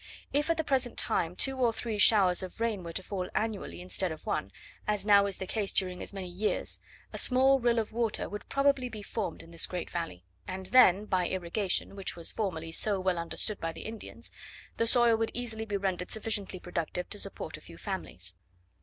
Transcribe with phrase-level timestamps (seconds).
[0.33, 3.81] If at the present time two or three showers of rain were to fall annually,
[3.81, 4.51] instead of one,
[4.87, 6.79] as now is the case during as many years,
[7.13, 11.05] a small rill of water would probably be formed in this great valley; and then,
[11.05, 14.31] by irrigation (which was formerly so well understood by the Indians),
[14.77, 18.33] the soil would easily be rendered sufficiently productive to support a few families.